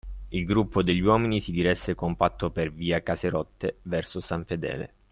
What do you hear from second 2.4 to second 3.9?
per via Caserotte,